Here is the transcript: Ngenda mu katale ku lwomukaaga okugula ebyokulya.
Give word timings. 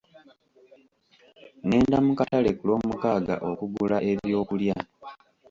Ngenda 1.65 1.97
mu 2.05 2.13
katale 2.19 2.49
ku 2.57 2.63
lwomukaaga 2.67 3.35
okugula 3.49 3.97
ebyokulya. 4.11 4.77